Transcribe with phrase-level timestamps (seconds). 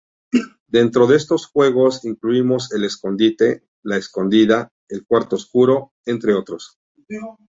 [0.67, 6.79] Dentro de estos juegos incluimos el escondite, la escondida, el cuarto oscuro, entre otros.